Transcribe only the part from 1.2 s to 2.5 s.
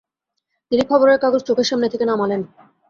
কাগজ চোখের সামনে থেকে নামালেন।